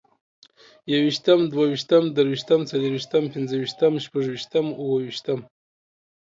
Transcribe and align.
يوویشتم، 0.93 1.39
دوويشتم، 1.51 2.03
دريوشتم، 2.15 2.59
څلورويشتم، 2.69 3.23
پنځوويشتم، 3.33 3.91
شپږويشتم، 4.03 4.65
اوويشتمه 4.81 5.43